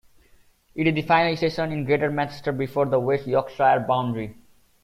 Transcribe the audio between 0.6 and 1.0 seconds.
It is